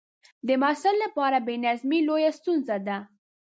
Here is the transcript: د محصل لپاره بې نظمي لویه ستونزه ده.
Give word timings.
د 0.47 0.49
محصل 0.61 0.95
لپاره 1.03 1.37
بې 1.45 1.55
نظمي 1.65 1.99
لویه 2.07 2.31
ستونزه 2.39 2.77
ده. 2.87 2.97